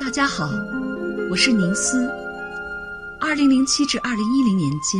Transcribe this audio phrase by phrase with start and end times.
[0.00, 0.48] 大家好，
[1.30, 2.10] 我是宁思。
[3.20, 4.98] 二零零七至二零一零年间，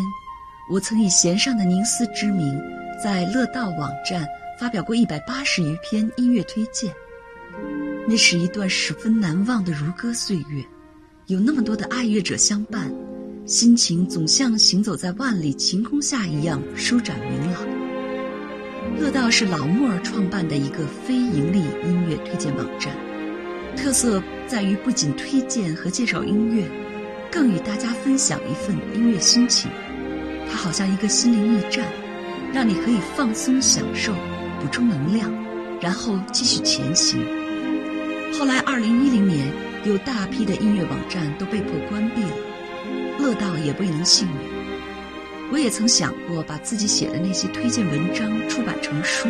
[0.69, 2.60] 我曾以弦上的宁思之名，
[3.02, 4.28] 在乐道网站
[4.58, 6.92] 发表过一百八十余篇音乐推荐。
[8.07, 10.63] 那是一段十分难忘的如歌岁月，
[11.29, 12.93] 有那么多的爱乐者相伴，
[13.46, 17.62] 心情总像行走在万里晴空下一样舒展明朗。
[19.01, 22.95] 乐道是老莫儿创办的一个非盈利音乐推荐网站，
[23.75, 26.68] 特色在于不仅推荐和介绍音乐，
[27.31, 29.71] 更与大家分享一份音乐心情。
[30.50, 31.86] 它好像一个心灵驿站，
[32.52, 34.12] 让你可以放松享受，
[34.60, 35.32] 补充能量，
[35.80, 37.20] 然后继续前行。
[38.36, 39.46] 后来，二零一零年，
[39.84, 42.37] 有大批的音乐网站都被迫关闭了，
[43.20, 44.38] 乐道也未能幸免。
[45.52, 49.28] 我也曾想过把自己写的那些推荐文章出版成书，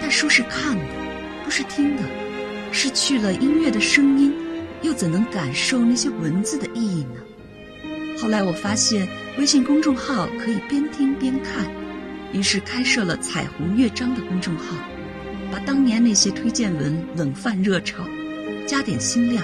[0.00, 0.82] 但书是看的，
[1.44, 2.02] 不是听的，
[2.72, 4.32] 失去了音乐的声音，
[4.80, 7.20] 又怎能感受那些文字的意义呢？
[8.18, 9.06] 后来我发现
[9.38, 11.70] 微信公众号可以边听边看，
[12.32, 14.76] 于是开设了“彩虹乐章”的公众号，
[15.52, 18.02] 把当年那些推荐文冷饭热炒，
[18.66, 19.42] 加点新料，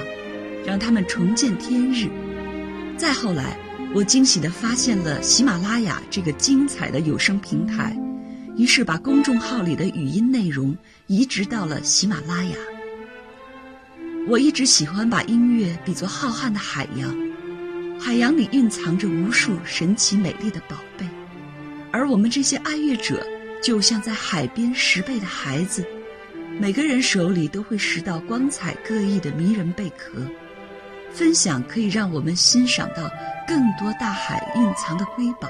[0.67, 2.09] 让他们重见天日。
[2.97, 3.57] 再后来。
[3.95, 7.97] 我惊喜地发现了喜马拉雅这个精彩的有声平台，
[8.55, 10.77] 于是把公众号里的语音内容
[11.07, 12.55] 移植到了喜马拉雅。
[14.29, 17.17] 我一直喜欢把音乐比作浩瀚的海洋，
[17.99, 21.09] 海洋里蕴藏着无数神奇美丽的宝贝，
[21.91, 23.27] 而我们这些爱乐者
[23.63, 25.83] 就像在海边拾贝的孩子，
[26.61, 30.21] 每个人手里都会拾到光彩各异的迷人贝壳。
[31.11, 33.11] 分享可以让我们欣赏到
[33.47, 35.49] 更多大海蕴藏的瑰宝，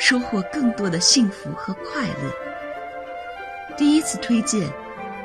[0.00, 2.34] 收获更多的幸福和快乐。
[3.78, 4.68] 第一次推荐，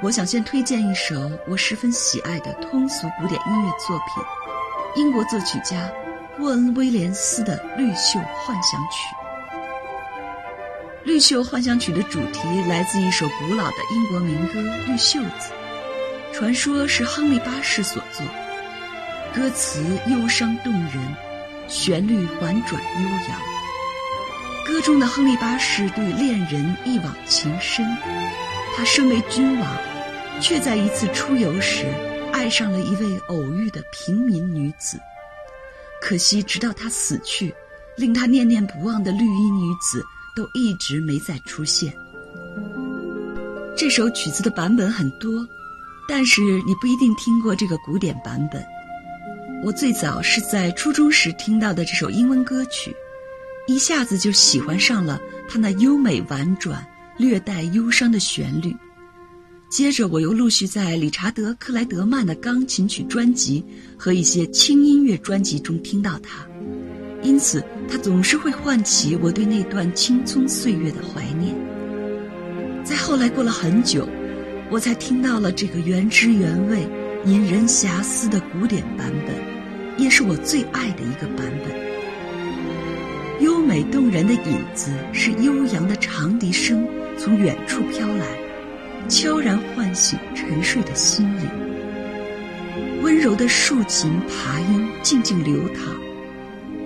[0.01, 4.23] 我想先推荐一首我十分喜爱的通俗古典音乐作品——
[4.95, 5.89] 英国作曲家
[6.39, 9.15] 沃恩·威廉斯的《绿袖幻想曲》。
[11.07, 15.53] 《绿袖幻想曲》的主题来自一首古老的英国民歌《绿袖子》，
[16.37, 18.25] 传说是亨利八世所作。
[19.33, 21.15] 歌词忧伤动人，
[21.67, 23.54] 旋律婉转悠扬。
[24.65, 27.85] 歌中的亨利八世对恋人一往情深，
[28.75, 29.77] 他身为君王，
[30.41, 31.85] 却在一次出游时
[32.33, 34.99] 爱上了一位偶遇的平民女子。
[36.01, 37.53] 可惜，直到他死去，
[37.95, 40.03] 令他念念不忘的绿衣女子
[40.35, 41.93] 都一直没再出现。
[43.77, 45.47] 这首曲子的版本很多，
[46.09, 48.65] 但是你不一定听过这个古典版本。
[49.63, 52.95] 我最早是在初中时听到的这首英文歌曲，
[53.67, 56.85] 一下子就喜欢上了它那优美婉转、
[57.17, 58.75] 略带忧伤的旋律。
[59.69, 63.63] 接着，我又陆续在理查德·克莱德曼的钢琴曲专辑
[63.97, 66.47] 和一些轻音乐专辑中听到它，
[67.23, 71.55] 因此它总是会唤起我对那段青葱岁月的怀念。
[72.83, 74.07] 再后来，过了很久，
[74.69, 76.87] 我才听到了这个原汁原味、
[77.25, 79.35] 引人遐思的古典版本。
[79.97, 81.94] 也是我最爱的一个版本。
[83.75, 86.87] 美动人的影子是悠扬的长笛声
[87.17, 88.25] 从远处飘来，
[89.09, 91.49] 悄然唤醒沉睡的心灵。
[93.01, 95.93] 温柔的竖琴爬音静静流淌，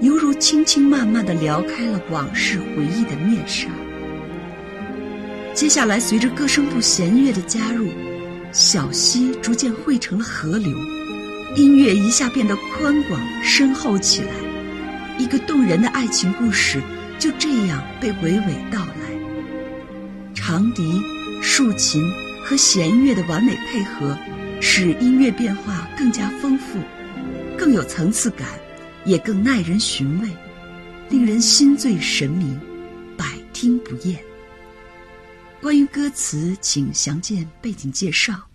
[0.01, 3.67] 犹如轻轻慢慢地撩开了往事回忆的面纱。
[5.53, 7.87] 接下来，随着歌声部弦乐的加入，
[8.51, 10.75] 小溪逐渐汇成了河流。
[11.55, 14.31] 音乐一下变得宽广深厚起来，
[15.19, 16.81] 一个动人的爱情故事
[17.19, 20.33] 就这样被娓娓道来。
[20.33, 21.01] 长笛、
[21.41, 22.01] 竖琴
[22.41, 24.17] 和弦乐的完美配合，
[24.61, 26.79] 使音乐变化更加丰富，
[27.57, 28.47] 更有层次感，
[29.03, 30.29] 也更耐人寻味，
[31.09, 32.57] 令人心醉神迷，
[33.17, 34.17] 百听不厌。
[35.61, 38.48] 关于歌词，请详见背景介绍。